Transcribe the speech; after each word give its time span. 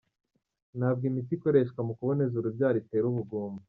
Ntabwo 0.77 1.03
imiti 1.09 1.31
ikoreshwa 1.37 1.79
mu 1.87 1.93
kuboneza 1.97 2.33
urubyaro 2.37 2.77
itera 2.83 3.05
ubugumba. 3.11 3.59